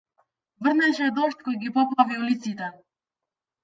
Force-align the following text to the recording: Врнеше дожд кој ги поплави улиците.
Врнеше 0.67 1.11
дожд 1.19 1.45
кој 1.45 1.61
ги 1.67 1.73
поплави 1.79 2.21
улиците. 2.27 2.75